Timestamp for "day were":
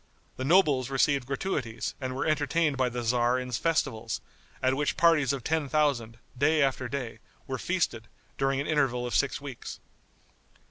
6.89-7.59